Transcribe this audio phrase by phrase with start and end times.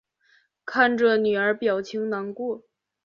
[0.65, 2.63] 看着女儿表情难过